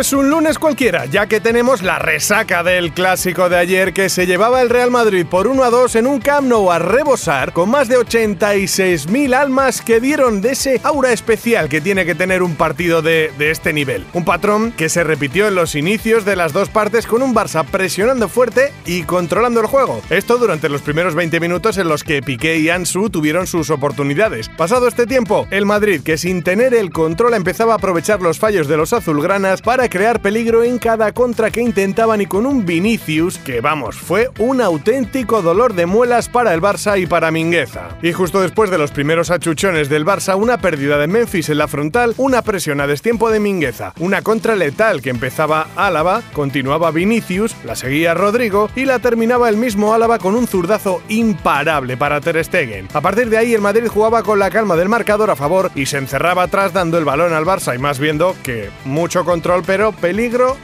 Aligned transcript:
Es 0.00 0.14
un 0.14 0.30
lunes 0.30 0.58
cualquiera, 0.58 1.04
ya 1.04 1.26
que 1.26 1.40
tenemos 1.40 1.82
la 1.82 1.98
resaca 1.98 2.62
del 2.62 2.92
clásico 2.92 3.50
de 3.50 3.58
ayer 3.58 3.92
que 3.92 4.08
se 4.08 4.24
llevaba 4.24 4.62
el 4.62 4.70
Real 4.70 4.90
Madrid 4.90 5.26
por 5.28 5.46
1 5.46 5.62
a 5.62 5.68
2 5.68 5.96
en 5.96 6.06
un 6.06 6.20
Camp 6.20 6.48
Nou 6.48 6.72
a 6.72 6.78
rebosar 6.78 7.52
con 7.52 7.68
más 7.68 7.86
de 7.86 7.98
86.000 7.98 9.34
almas 9.34 9.82
que 9.82 10.00
dieron 10.00 10.40
de 10.40 10.52
ese 10.52 10.80
aura 10.84 11.12
especial 11.12 11.68
que 11.68 11.82
tiene 11.82 12.06
que 12.06 12.14
tener 12.14 12.42
un 12.42 12.56
partido 12.56 13.02
de, 13.02 13.30
de 13.36 13.50
este 13.50 13.74
nivel. 13.74 14.06
Un 14.14 14.24
patrón 14.24 14.72
que 14.72 14.88
se 14.88 15.04
repitió 15.04 15.48
en 15.48 15.54
los 15.54 15.74
inicios 15.74 16.24
de 16.24 16.34
las 16.34 16.54
dos 16.54 16.70
partes 16.70 17.06
con 17.06 17.20
un 17.20 17.34
Barça 17.34 17.66
presionando 17.66 18.30
fuerte 18.30 18.72
y 18.86 19.02
controlando 19.02 19.60
el 19.60 19.66
juego. 19.66 20.00
Esto 20.08 20.38
durante 20.38 20.70
los 20.70 20.80
primeros 20.80 21.14
20 21.14 21.40
minutos 21.40 21.76
en 21.76 21.88
los 21.88 22.04
que 22.04 22.22
Piqué 22.22 22.56
y 22.56 22.70
Ansu 22.70 23.10
tuvieron 23.10 23.46
sus 23.46 23.68
oportunidades. 23.68 24.48
Pasado 24.48 24.88
este 24.88 25.06
tiempo, 25.06 25.46
el 25.50 25.66
Madrid, 25.66 26.00
que 26.02 26.16
sin 26.16 26.42
tener 26.42 26.72
el 26.72 26.90
control 26.90 27.34
empezaba 27.34 27.74
a 27.74 27.76
aprovechar 27.76 28.22
los 28.22 28.38
fallos 28.38 28.66
de 28.66 28.78
los 28.78 28.94
azulgranas, 28.94 29.60
para 29.60 29.89
crear 29.90 30.22
peligro 30.22 30.62
en 30.62 30.78
cada 30.78 31.12
contra 31.12 31.50
que 31.50 31.60
intentaban 31.60 32.20
y 32.20 32.26
con 32.26 32.46
un 32.46 32.64
Vinicius 32.64 33.36
que, 33.38 33.60
vamos, 33.60 33.96
fue 33.96 34.30
un 34.38 34.60
auténtico 34.60 35.42
dolor 35.42 35.74
de 35.74 35.84
muelas 35.84 36.28
para 36.28 36.54
el 36.54 36.62
Barça 36.62 36.98
y 36.98 37.06
para 37.06 37.30
Mingueza. 37.30 37.88
Y 38.00 38.12
justo 38.12 38.40
después 38.40 38.70
de 38.70 38.78
los 38.78 38.92
primeros 38.92 39.30
achuchones 39.30 39.88
del 39.88 40.06
Barça, 40.06 40.36
una 40.36 40.58
pérdida 40.58 40.96
de 40.96 41.08
Memphis 41.08 41.48
en 41.48 41.58
la 41.58 41.68
frontal, 41.68 42.14
una 42.16 42.42
presión 42.42 42.80
a 42.80 42.86
destiempo 42.86 43.28
de 43.30 43.40
Mingueza, 43.40 43.92
una 43.98 44.22
contra 44.22 44.54
letal 44.54 45.02
que 45.02 45.10
empezaba 45.10 45.66
Álava, 45.76 46.22
continuaba 46.32 46.92
Vinicius, 46.92 47.56
la 47.64 47.74
seguía 47.74 48.14
Rodrigo 48.14 48.70
y 48.76 48.84
la 48.84 49.00
terminaba 49.00 49.48
el 49.48 49.56
mismo 49.56 49.92
Álava 49.92 50.18
con 50.18 50.36
un 50.36 50.46
zurdazo 50.46 51.02
imparable 51.08 51.96
para 51.96 52.20
Ter 52.20 52.42
Stegen. 52.44 52.88
A 52.94 53.00
partir 53.00 53.28
de 53.28 53.38
ahí 53.38 53.52
el 53.52 53.60
Madrid 53.60 53.88
jugaba 53.88 54.22
con 54.22 54.38
la 54.38 54.50
calma 54.50 54.76
del 54.76 54.88
marcador 54.88 55.30
a 55.30 55.36
favor 55.36 55.72
y 55.74 55.86
se 55.86 55.98
encerraba 55.98 56.44
atrás 56.44 56.72
dando 56.72 56.96
el 56.96 57.04
balón 57.04 57.32
al 57.32 57.44
Barça 57.44 57.74
y 57.74 57.78
más 57.78 57.98
viendo 57.98 58.36
que 58.44 58.70
mucho 58.84 59.24
control 59.24 59.40
control, 59.40 59.62
pero 59.80 59.92
peligro 59.92 60.58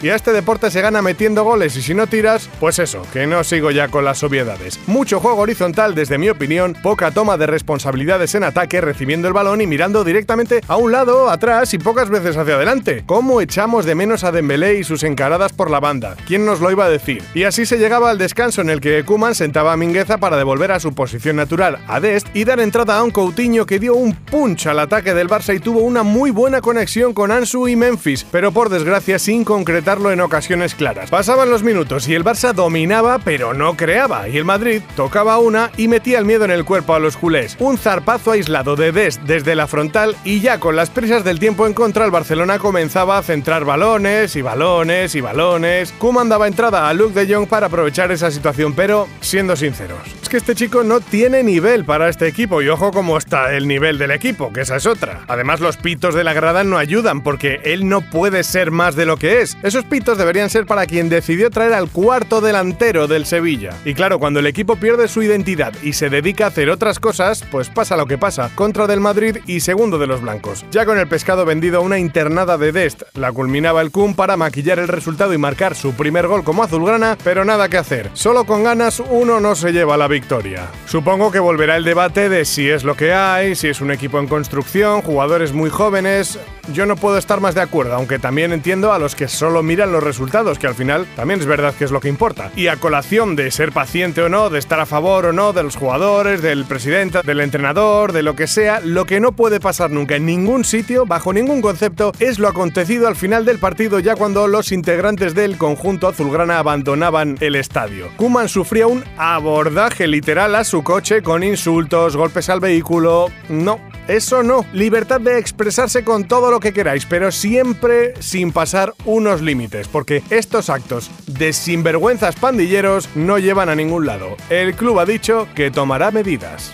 Y 0.00 0.08
a 0.10 0.14
este 0.14 0.32
deporte 0.32 0.70
se 0.70 0.80
gana 0.82 1.02
metiendo 1.02 1.42
goles 1.42 1.74
y 1.76 1.82
si 1.82 1.94
no 1.94 2.06
tiras, 2.06 2.48
pues 2.60 2.78
eso, 2.78 3.02
que 3.12 3.26
no 3.26 3.42
sigo 3.42 3.70
ya 3.70 3.88
con 3.88 4.04
las 4.04 4.22
obviedades. 4.22 4.78
Mucho 4.86 5.20
juego 5.20 5.40
horizontal 5.40 5.94
desde 5.94 6.18
mi 6.18 6.28
opinión, 6.28 6.76
poca 6.82 7.10
toma 7.10 7.36
de 7.36 7.46
responsabilidades 7.46 8.34
en 8.34 8.44
ataque 8.44 8.80
recibiendo 8.80 9.26
el 9.26 9.34
balón 9.34 9.60
y 9.60 9.66
mirando 9.66 10.04
directamente 10.04 10.60
a 10.68 10.76
un 10.76 10.92
lado, 10.92 11.30
atrás 11.30 11.72
y 11.74 11.78
pocas 11.78 12.10
veces 12.10 12.36
hacia 12.36 12.54
adelante. 12.54 13.02
¿Cómo 13.06 13.40
echamos 13.40 13.86
de 13.86 13.94
menos 13.94 14.22
a 14.22 14.32
Dembélé 14.32 14.78
y 14.78 14.84
sus 14.84 15.02
encaradas 15.02 15.52
por 15.52 15.70
la 15.70 15.80
banda? 15.80 16.16
¿Quién 16.26 16.44
nos 16.44 16.60
lo 16.60 16.70
iba 16.70 16.84
a 16.84 16.90
decir? 16.90 17.22
Y 17.34 17.44
así 17.44 17.66
se 17.66 17.78
llegaba 17.78 18.10
al 18.10 18.18
descanso 18.18 18.60
en 18.60 18.70
el 18.70 18.80
que 18.80 19.02
Kuman 19.04 19.34
sentaba 19.34 19.72
a 19.72 19.76
Mingueza 19.76 20.18
para 20.18 20.36
devolver 20.36 20.72
a 20.72 20.80
su 20.80 20.94
posición 20.94 21.36
natural 21.36 21.78
a 21.88 22.00
Dest 22.00 22.28
y 22.34 22.44
dar 22.44 22.60
entrada 22.60 22.98
a 22.98 23.02
un 23.02 23.10
Coutinho 23.10 23.66
que 23.66 23.78
dio 23.78 23.94
un 23.94 24.14
punch 24.14 24.66
al 24.66 24.78
ataque 24.78 25.14
del 25.14 25.28
Barça 25.28 25.54
y 25.54 25.60
tuvo 25.60 25.80
una 25.80 26.02
muy 26.02 26.30
buena 26.30 26.60
conexión 26.60 27.14
con 27.14 27.30
Ansu 27.30 27.68
y 27.68 27.76
Memphis, 27.76 28.26
pero 28.30 28.52
por 28.52 28.68
desgracia 28.68 29.18
sin 29.18 29.37
concretarlo 29.44 30.12
en 30.12 30.20
ocasiones 30.20 30.74
claras. 30.74 31.10
Pasaban 31.10 31.50
los 31.50 31.62
minutos 31.62 32.08
y 32.08 32.14
el 32.14 32.24
Barça 32.24 32.52
dominaba 32.52 33.18
pero 33.18 33.54
no 33.54 33.76
creaba 33.76 34.28
y 34.28 34.36
el 34.36 34.44
Madrid 34.44 34.82
tocaba 34.96 35.38
una 35.38 35.70
y 35.76 35.88
metía 35.88 36.18
el 36.18 36.24
miedo 36.24 36.44
en 36.44 36.50
el 36.50 36.64
cuerpo 36.64 36.94
a 36.94 36.98
los 36.98 37.16
culés. 37.16 37.56
Un 37.58 37.78
zarpazo 37.78 38.32
aislado 38.32 38.76
de 38.76 38.92
Dest 38.92 39.22
desde 39.22 39.54
la 39.54 39.66
frontal 39.66 40.16
y 40.24 40.40
ya 40.40 40.58
con 40.60 40.76
las 40.76 40.90
prisas 40.90 41.24
del 41.24 41.38
tiempo 41.38 41.66
en 41.66 41.74
contra 41.74 42.04
el 42.04 42.10
Barcelona 42.10 42.58
comenzaba 42.58 43.18
a 43.18 43.22
centrar 43.22 43.64
balones 43.64 44.36
y 44.36 44.42
balones 44.42 45.14
y 45.14 45.20
balones. 45.20 45.92
Koeman 45.98 46.28
daba 46.28 46.46
entrada 46.46 46.88
a 46.88 46.94
Luke 46.94 47.18
de 47.18 47.32
Jong 47.32 47.46
para 47.46 47.66
aprovechar 47.66 48.12
esa 48.12 48.30
situación, 48.30 48.74
pero 48.74 49.08
siendo 49.20 49.56
sinceros, 49.56 50.00
es 50.22 50.28
que 50.28 50.36
este 50.36 50.54
chico 50.54 50.82
no 50.82 51.00
tiene 51.00 51.42
nivel 51.42 51.84
para 51.84 52.08
este 52.08 52.26
equipo 52.26 52.62
y 52.62 52.68
ojo 52.68 52.90
cómo 52.90 53.18
está 53.18 53.54
el 53.54 53.66
nivel 53.68 53.98
del 53.98 54.10
equipo, 54.10 54.52
que 54.52 54.62
esa 54.62 54.76
es 54.76 54.86
otra. 54.86 55.20
Además 55.28 55.60
los 55.60 55.76
pitos 55.76 56.14
de 56.14 56.24
la 56.24 56.32
grada 56.32 56.64
no 56.64 56.78
ayudan 56.78 57.22
porque 57.22 57.60
él 57.64 57.88
no 57.88 58.00
puede 58.00 58.44
ser 58.44 58.70
más 58.70 58.96
de 58.96 59.06
lo 59.06 59.16
que 59.16 59.27
es. 59.28 59.56
Esos 59.62 59.84
pitos 59.84 60.18
deberían 60.18 60.50
ser 60.50 60.66
para 60.66 60.86
quien 60.86 61.08
decidió 61.08 61.50
traer 61.50 61.74
al 61.74 61.90
cuarto 61.90 62.40
delantero 62.40 63.06
del 63.06 63.26
Sevilla. 63.26 63.74
Y 63.84 63.94
claro, 63.94 64.18
cuando 64.18 64.40
el 64.40 64.46
equipo 64.46 64.76
pierde 64.76 65.08
su 65.08 65.22
identidad 65.22 65.72
y 65.82 65.92
se 65.92 66.10
dedica 66.10 66.44
a 66.44 66.48
hacer 66.48 66.70
otras 66.70 66.98
cosas, 66.98 67.44
pues 67.50 67.68
pasa 67.68 67.96
lo 67.96 68.06
que 68.06 68.18
pasa. 68.18 68.50
Contra 68.54 68.86
del 68.86 69.00
Madrid 69.00 69.38
y 69.46 69.60
segundo 69.60 69.98
de 69.98 70.06
los 70.06 70.22
blancos. 70.22 70.64
Ya 70.70 70.86
con 70.86 70.98
el 70.98 71.08
pescado 71.08 71.44
vendido 71.44 71.82
una 71.82 71.98
internada 71.98 72.58
de 72.58 72.72
Dest, 72.72 73.02
la 73.14 73.32
culminaba 73.32 73.80
el 73.80 73.90
Kun 73.90 74.14
para 74.14 74.36
maquillar 74.36 74.78
el 74.78 74.88
resultado 74.88 75.32
y 75.32 75.38
marcar 75.38 75.74
su 75.74 75.92
primer 75.94 76.26
gol 76.26 76.44
como 76.44 76.62
azulgrana, 76.62 77.16
pero 77.22 77.44
nada 77.44 77.68
que 77.68 77.78
hacer. 77.78 78.10
Solo 78.14 78.44
con 78.44 78.64
ganas 78.64 79.00
uno 79.00 79.40
no 79.40 79.54
se 79.54 79.72
lleva 79.72 79.96
la 79.96 80.08
victoria. 80.08 80.68
Supongo 80.86 81.30
que 81.30 81.38
volverá 81.38 81.76
el 81.76 81.84
debate 81.84 82.28
de 82.28 82.44
si 82.44 82.68
es 82.68 82.84
lo 82.84 82.96
que 82.96 83.12
hay, 83.12 83.54
si 83.54 83.68
es 83.68 83.80
un 83.80 83.90
equipo 83.90 84.18
en 84.18 84.26
construcción, 84.26 85.02
jugadores 85.02 85.52
muy 85.52 85.70
jóvenes. 85.70 86.38
Yo 86.72 86.86
no 86.86 86.96
puedo 86.96 87.18
estar 87.18 87.40
más 87.40 87.54
de 87.54 87.62
acuerdo, 87.62 87.94
aunque 87.94 88.18
también 88.18 88.52
entiendo 88.52 88.92
a 88.92 88.98
los 88.98 89.14
que 89.18 89.26
solo 89.26 89.64
miran 89.64 89.90
los 89.90 90.00
resultados, 90.00 90.60
que 90.60 90.68
al 90.68 90.76
final 90.76 91.04
también 91.16 91.40
es 91.40 91.46
verdad 91.46 91.74
que 91.74 91.84
es 91.84 91.90
lo 91.90 92.00
que 92.00 92.08
importa. 92.08 92.52
Y 92.54 92.68
a 92.68 92.76
colación 92.76 93.34
de 93.34 93.50
ser 93.50 93.72
paciente 93.72 94.22
o 94.22 94.28
no, 94.28 94.48
de 94.48 94.60
estar 94.60 94.78
a 94.78 94.86
favor 94.86 95.26
o 95.26 95.32
no 95.32 95.52
de 95.52 95.64
los 95.64 95.74
jugadores, 95.74 96.40
del 96.40 96.64
presidente, 96.66 97.18
del 97.24 97.40
entrenador, 97.40 98.12
de 98.12 98.22
lo 98.22 98.36
que 98.36 98.46
sea, 98.46 98.78
lo 98.78 99.06
que 99.06 99.18
no 99.18 99.32
puede 99.32 99.58
pasar 99.58 99.90
nunca 99.90 100.14
en 100.14 100.24
ningún 100.24 100.62
sitio, 100.62 101.04
bajo 101.04 101.32
ningún 101.32 101.60
concepto, 101.60 102.12
es 102.20 102.38
lo 102.38 102.46
acontecido 102.46 103.08
al 103.08 103.16
final 103.16 103.44
del 103.44 103.58
partido 103.58 103.98
ya 103.98 104.14
cuando 104.14 104.46
los 104.46 104.70
integrantes 104.70 105.34
del 105.34 105.58
conjunto 105.58 106.06
azulgrana 106.06 106.60
abandonaban 106.60 107.36
el 107.40 107.56
estadio. 107.56 108.10
Kuman 108.16 108.48
sufría 108.48 108.86
un 108.86 109.02
abordaje 109.16 110.06
literal 110.06 110.54
a 110.54 110.62
su 110.62 110.84
coche 110.84 111.22
con 111.22 111.42
insultos, 111.42 112.16
golpes 112.16 112.48
al 112.50 112.60
vehículo. 112.60 113.32
No, 113.48 113.80
eso 114.08 114.42
no. 114.42 114.64
Libertad 114.72 115.20
de 115.20 115.38
expresarse 115.38 116.02
con 116.02 116.26
todo 116.26 116.50
lo 116.50 116.58
que 116.58 116.72
queráis, 116.72 117.06
pero 117.06 117.30
siempre 117.30 118.14
sin 118.20 118.50
pasar 118.50 118.94
unos 119.04 119.42
límites, 119.42 119.86
porque 119.86 120.22
estos 120.30 120.70
actos 120.70 121.10
de 121.26 121.52
sinvergüenzas 121.52 122.36
pandilleros 122.36 123.08
no 123.14 123.38
llevan 123.38 123.68
a 123.68 123.76
ningún 123.76 124.06
lado. 124.06 124.36
El 124.50 124.74
club 124.74 124.98
ha 124.98 125.04
dicho 125.04 125.46
que 125.54 125.70
tomará 125.70 126.10
medidas. 126.10 126.72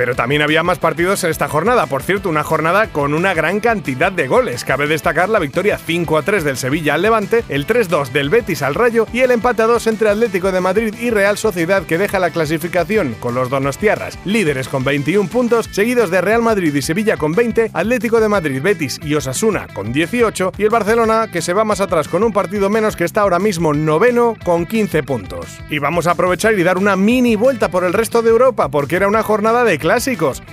Pero 0.00 0.14
también 0.14 0.40
había 0.40 0.62
más 0.62 0.78
partidos 0.78 1.22
en 1.24 1.30
esta 1.30 1.46
jornada, 1.46 1.84
por 1.84 2.02
cierto, 2.02 2.30
una 2.30 2.42
jornada 2.42 2.86
con 2.86 3.12
una 3.12 3.34
gran 3.34 3.60
cantidad 3.60 4.10
de 4.10 4.28
goles. 4.28 4.64
Cabe 4.64 4.86
destacar 4.86 5.28
la 5.28 5.38
victoria 5.38 5.76
5 5.76 6.16
a 6.16 6.22
3 6.22 6.42
del 6.42 6.56
Sevilla 6.56 6.94
al 6.94 7.02
Levante, 7.02 7.44
el 7.50 7.66
3-2 7.66 8.08
del 8.08 8.30
Betis 8.30 8.62
al 8.62 8.74
Rayo 8.74 9.06
y 9.12 9.20
el 9.20 9.30
empate 9.30 9.60
a 9.60 9.66
2 9.66 9.88
entre 9.88 10.08
Atlético 10.08 10.52
de 10.52 10.62
Madrid 10.62 10.94
y 10.98 11.10
Real 11.10 11.36
Sociedad 11.36 11.82
que 11.82 11.98
deja 11.98 12.18
la 12.18 12.30
clasificación 12.30 13.14
con 13.20 13.34
los 13.34 13.50
Donostiarras, 13.50 14.18
líderes 14.24 14.68
con 14.68 14.84
21 14.84 15.28
puntos, 15.28 15.68
seguidos 15.70 16.10
de 16.10 16.22
Real 16.22 16.40
Madrid 16.40 16.74
y 16.74 16.80
Sevilla 16.80 17.18
con 17.18 17.32
20, 17.32 17.70
Atlético 17.74 18.20
de 18.20 18.28
Madrid, 18.30 18.62
Betis 18.62 18.98
y 19.04 19.16
Osasuna 19.16 19.66
con 19.74 19.92
18 19.92 20.52
y 20.56 20.62
el 20.62 20.70
Barcelona 20.70 21.28
que 21.30 21.42
se 21.42 21.52
va 21.52 21.66
más 21.66 21.82
atrás 21.82 22.08
con 22.08 22.24
un 22.24 22.32
partido 22.32 22.70
menos 22.70 22.96
que 22.96 23.04
está 23.04 23.20
ahora 23.20 23.38
mismo 23.38 23.74
noveno 23.74 24.34
con 24.46 24.64
15 24.64 25.02
puntos. 25.02 25.58
Y 25.68 25.78
vamos 25.78 26.06
a 26.06 26.12
aprovechar 26.12 26.58
y 26.58 26.62
dar 26.62 26.78
una 26.78 26.96
mini 26.96 27.36
vuelta 27.36 27.68
por 27.68 27.84
el 27.84 27.92
resto 27.92 28.22
de 28.22 28.30
Europa 28.30 28.70
porque 28.70 28.96
era 28.96 29.06
una 29.06 29.22
jornada 29.22 29.62
de 29.62 29.78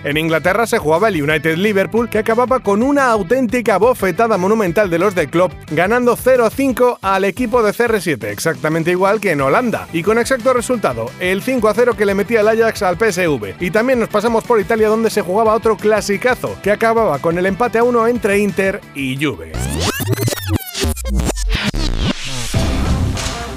En 0.03 0.17
Inglaterra 0.17 0.65
se 0.65 0.79
jugaba 0.79 1.09
el 1.09 1.21
United 1.21 1.57
Liverpool 1.57 2.09
que 2.09 2.17
acababa 2.17 2.59
con 2.59 2.81
una 2.81 3.11
auténtica 3.11 3.77
bofetada 3.77 4.37
monumental 4.37 4.89
de 4.89 4.97
los 4.97 5.13
de 5.13 5.27
Klopp, 5.27 5.51
ganando 5.69 6.17
0-5 6.17 6.97
al 7.01 7.23
equipo 7.23 7.61
de 7.61 7.71
CR7, 7.71 8.23
exactamente 8.25 8.89
igual 8.89 9.19
que 9.19 9.31
en 9.31 9.41
Holanda. 9.41 9.87
Y 9.93 10.01
con 10.01 10.17
exacto 10.17 10.53
resultado, 10.53 11.11
el 11.19 11.43
5-0 11.43 11.95
que 11.95 12.05
le 12.07 12.15
metía 12.15 12.41
el 12.41 12.47
Ajax 12.47 12.81
al 12.81 12.97
PSV. 12.97 13.55
Y 13.59 13.69
también 13.69 13.99
nos 13.99 14.09
pasamos 14.09 14.43
por 14.43 14.59
Italia 14.59 14.89
donde 14.89 15.11
se 15.11 15.21
jugaba 15.21 15.53
otro 15.53 15.77
clasicazo, 15.77 16.57
que 16.63 16.71
acababa 16.71 17.19
con 17.19 17.37
el 17.37 17.45
empate 17.45 17.77
a 17.77 17.83
1 17.83 18.07
entre 18.07 18.39
Inter 18.39 18.81
y 18.95 19.23
Juve. 19.23 19.51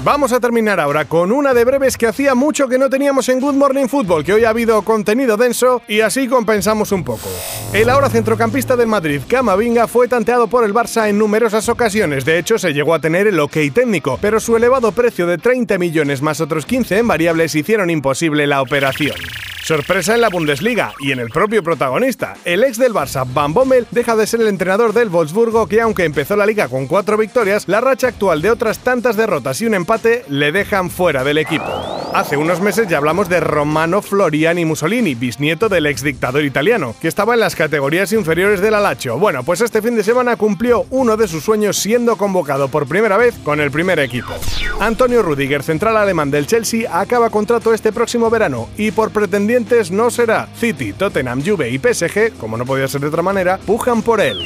Vamos 0.03 0.33
a 0.33 0.39
terminar 0.39 0.79
ahora 0.79 1.05
con 1.05 1.31
una 1.31 1.53
de 1.53 1.63
breves 1.63 1.95
que 1.95 2.07
hacía 2.07 2.33
mucho 2.33 2.67
que 2.67 2.79
no 2.79 2.89
teníamos 2.89 3.29
en 3.29 3.39
Good 3.39 3.53
Morning 3.53 3.85
Football, 3.85 4.23
que 4.23 4.33
hoy 4.33 4.45
ha 4.45 4.49
habido 4.49 4.81
contenido 4.81 5.37
denso 5.37 5.83
y 5.87 6.01
así 6.01 6.27
compensamos 6.27 6.91
un 6.91 7.03
poco. 7.03 7.29
El 7.71 7.87
ahora 7.87 8.09
centrocampista 8.09 8.75
del 8.75 8.87
Madrid, 8.87 9.21
Camavinga, 9.27 9.87
fue 9.87 10.07
tanteado 10.07 10.47
por 10.47 10.63
el 10.63 10.73
Barça 10.73 11.07
en 11.07 11.19
numerosas 11.19 11.69
ocasiones, 11.69 12.25
de 12.25 12.39
hecho 12.39 12.57
se 12.57 12.73
llegó 12.73 12.95
a 12.95 12.99
tener 12.99 13.27
el 13.27 13.39
ok 13.39 13.57
técnico, 13.71 14.17
pero 14.19 14.39
su 14.39 14.57
elevado 14.57 14.91
precio 14.91 15.27
de 15.27 15.37
30 15.37 15.77
millones 15.77 16.23
más 16.23 16.41
otros 16.41 16.65
15 16.65 16.97
en 16.97 17.07
variables 17.07 17.53
hicieron 17.53 17.91
imposible 17.91 18.47
la 18.47 18.63
operación. 18.63 19.17
Sorpresa 19.63 20.15
en 20.15 20.21
la 20.21 20.29
Bundesliga 20.29 20.93
y 20.99 21.11
en 21.11 21.19
el 21.19 21.29
propio 21.29 21.61
protagonista. 21.61 22.33
El 22.45 22.63
ex 22.63 22.77
del 22.77 22.93
Barça, 22.93 23.31
Van 23.31 23.53
Bommel, 23.53 23.85
deja 23.91 24.15
de 24.15 24.25
ser 24.25 24.41
el 24.41 24.47
entrenador 24.47 24.91
del 24.91 25.09
Wolfsburgo 25.09 25.67
que 25.67 25.79
aunque 25.79 26.03
empezó 26.03 26.35
la 26.35 26.47
liga 26.47 26.67
con 26.67 26.87
cuatro 26.87 27.15
victorias, 27.15 27.67
la 27.67 27.79
racha 27.79 28.07
actual 28.07 28.41
de 28.41 28.49
otras 28.49 28.79
tantas 28.79 29.15
derrotas 29.15 29.61
y 29.61 29.67
un 29.67 29.75
empate 29.75 29.90
le 30.29 30.53
dejan 30.53 30.89
fuera 30.89 31.25
del 31.25 31.37
equipo. 31.37 31.65
Hace 32.13 32.37
unos 32.37 32.61
meses 32.61 32.87
ya 32.87 32.95
hablamos 32.95 33.27
de 33.27 33.41
Romano 33.41 34.01
Floriani 34.01 34.63
Mussolini, 34.63 35.15
bisnieto 35.15 35.67
del 35.67 35.85
ex 35.85 36.01
dictador 36.01 36.45
italiano, 36.45 36.95
que 37.01 37.09
estaba 37.09 37.33
en 37.33 37.41
las 37.41 37.57
categorías 37.57 38.13
inferiores 38.13 38.61
del 38.61 38.73
Alacho. 38.73 39.19
Bueno, 39.19 39.43
pues 39.43 39.59
este 39.59 39.81
fin 39.81 39.97
de 39.97 40.03
semana 40.03 40.37
cumplió 40.37 40.85
uno 40.91 41.17
de 41.17 41.27
sus 41.27 41.43
sueños 41.43 41.77
siendo 41.77 42.15
convocado 42.15 42.69
por 42.69 42.87
primera 42.87 43.17
vez 43.17 43.35
con 43.43 43.59
el 43.59 43.69
primer 43.69 43.99
equipo. 43.99 44.33
Antonio 44.79 45.23
Rudiger, 45.23 45.61
central 45.61 45.97
alemán 45.97 46.31
del 46.31 46.47
Chelsea, 46.47 46.89
acaba 46.97 47.29
contrato 47.29 47.73
este 47.73 47.91
próximo 47.91 48.29
verano 48.29 48.69
y 48.77 48.91
por 48.91 49.11
pretendientes 49.11 49.91
no 49.91 50.09
será. 50.09 50.47
City, 50.55 50.93
Tottenham, 50.93 51.43
Juve 51.43 51.69
y 51.69 51.79
PSG, 51.79 52.37
como 52.39 52.55
no 52.55 52.65
podía 52.65 52.87
ser 52.87 53.01
de 53.01 53.07
otra 53.07 53.23
manera, 53.23 53.57
pujan 53.57 54.01
por 54.01 54.21
él. 54.21 54.37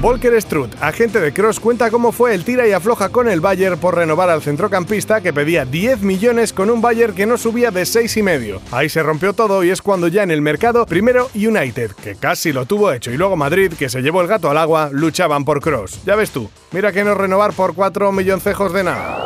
Volker 0.00 0.40
Strutt, 0.42 0.74
agente 0.82 1.20
de 1.20 1.32
Cross, 1.32 1.60
cuenta 1.60 1.90
cómo 1.90 2.12
fue 2.12 2.34
el 2.34 2.44
tira 2.44 2.66
y 2.66 2.72
afloja 2.72 3.08
con 3.08 3.28
el 3.28 3.40
Bayern 3.40 3.78
por 3.78 3.96
renovar 3.96 4.28
al 4.28 4.42
centrocampista 4.42 5.20
que 5.20 5.32
pedía 5.32 5.64
10 5.64 6.02
millones 6.02 6.52
con 6.52 6.68
un 6.68 6.82
Bayern 6.82 7.14
que 7.14 7.26
no 7.26 7.38
subía 7.38 7.70
de 7.70 7.86
6 7.86 8.16
y 8.18 8.22
medio. 8.22 8.60
Ahí 8.70 8.88
se 8.88 9.02
rompió 9.02 9.32
todo 9.32 9.64
y 9.64 9.70
es 9.70 9.80
cuando 9.80 10.08
ya 10.08 10.22
en 10.22 10.30
el 10.30 10.42
mercado, 10.42 10.84
primero 10.84 11.30
United, 11.34 11.92
que 11.92 12.16
casi 12.16 12.52
lo 12.52 12.66
tuvo 12.66 12.92
hecho, 12.92 13.12
y 13.12 13.16
luego 13.16 13.36
Madrid, 13.36 13.72
que 13.78 13.88
se 13.88 14.02
llevó 14.02 14.20
el 14.20 14.28
gato 14.28 14.50
al 14.50 14.58
agua, 14.58 14.90
luchaban 14.92 15.44
por 15.44 15.60
Cross. 15.60 16.00
Ya 16.04 16.16
ves 16.16 16.30
tú, 16.30 16.50
mira 16.72 16.92
que 16.92 17.04
no 17.04 17.14
renovar 17.14 17.54
por 17.54 17.74
4 17.74 18.12
milloncejos 18.12 18.72
de 18.74 18.84
nada. 18.84 19.23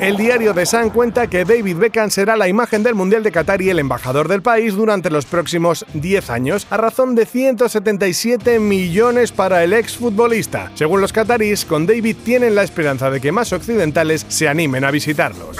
El 0.00 0.16
diario 0.16 0.54
The 0.54 0.64
Sun 0.64 0.88
cuenta 0.88 1.26
que 1.26 1.44
David 1.44 1.76
Beckham 1.76 2.08
será 2.08 2.34
la 2.34 2.48
imagen 2.48 2.82
del 2.82 2.94
Mundial 2.94 3.22
de 3.22 3.30
Qatar 3.30 3.60
y 3.60 3.68
el 3.68 3.78
embajador 3.78 4.28
del 4.28 4.40
país 4.40 4.74
durante 4.74 5.10
los 5.10 5.26
próximos 5.26 5.84
10 5.92 6.30
años, 6.30 6.66
a 6.70 6.78
razón 6.78 7.14
de 7.14 7.26
177 7.26 8.60
millones 8.60 9.30
para 9.30 9.62
el 9.62 9.74
exfutbolista. 9.74 10.72
Según 10.74 11.02
los 11.02 11.12
qataríes, 11.12 11.66
con 11.66 11.84
David 11.86 12.16
tienen 12.24 12.54
la 12.54 12.62
esperanza 12.62 13.10
de 13.10 13.20
que 13.20 13.30
más 13.30 13.52
occidentales 13.52 14.24
se 14.28 14.48
animen 14.48 14.84
a 14.84 14.90
visitarlos. 14.90 15.58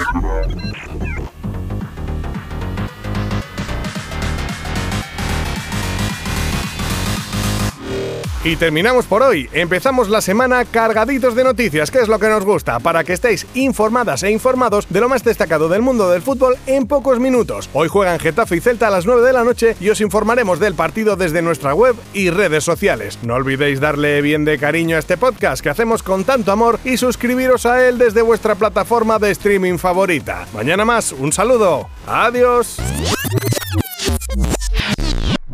Y 8.43 8.55
terminamos 8.55 9.05
por 9.05 9.21
hoy. 9.21 9.47
Empezamos 9.53 10.09
la 10.09 10.19
semana 10.19 10.65
cargaditos 10.65 11.35
de 11.35 11.43
noticias, 11.43 11.91
que 11.91 11.99
es 11.99 12.07
lo 12.07 12.17
que 12.17 12.27
nos 12.27 12.43
gusta, 12.43 12.79
para 12.79 13.03
que 13.03 13.13
estéis 13.13 13.45
informadas 13.53 14.23
e 14.23 14.31
informados 14.31 14.87
de 14.89 14.99
lo 14.99 15.09
más 15.09 15.23
destacado 15.23 15.69
del 15.69 15.83
mundo 15.83 16.09
del 16.09 16.23
fútbol 16.23 16.57
en 16.65 16.87
pocos 16.87 17.19
minutos. 17.19 17.69
Hoy 17.71 17.87
juegan 17.87 18.17
Getafe 18.17 18.55
y 18.55 18.59
Celta 18.59 18.87
a 18.87 18.89
las 18.89 19.05
9 19.05 19.21
de 19.21 19.33
la 19.33 19.43
noche 19.43 19.75
y 19.79 19.89
os 19.89 20.01
informaremos 20.01 20.59
del 20.59 20.73
partido 20.73 21.15
desde 21.15 21.43
nuestra 21.43 21.75
web 21.75 21.95
y 22.15 22.31
redes 22.31 22.63
sociales. 22.63 23.19
No 23.21 23.35
olvidéis 23.35 23.79
darle 23.79 24.19
bien 24.23 24.43
de 24.43 24.57
cariño 24.57 24.95
a 24.95 24.99
este 24.99 25.17
podcast 25.17 25.61
que 25.61 25.69
hacemos 25.69 26.01
con 26.01 26.23
tanto 26.23 26.51
amor 26.51 26.79
y 26.83 26.97
suscribiros 26.97 27.67
a 27.67 27.87
él 27.87 27.99
desde 27.99 28.23
vuestra 28.23 28.55
plataforma 28.55 29.19
de 29.19 29.29
streaming 29.29 29.77
favorita. 29.77 30.47
Mañana 30.55 30.83
más, 30.83 31.11
un 31.11 31.31
saludo. 31.31 31.89
Adiós. 32.07 32.79